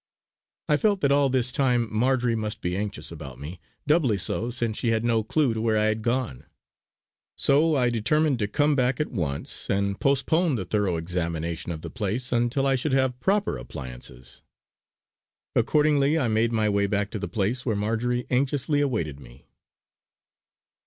[0.67, 4.75] I felt that all this time Marjory must be anxious about me, doubly so since
[4.79, 6.47] she had no clue to where I had gone.
[7.37, 11.91] So I determined to come back at once, and postpone the thorough examination of the
[11.91, 14.41] place until I should have proper appliances.
[15.55, 19.45] Accordingly I made my way back to the place where Marjory anxiously awaited me.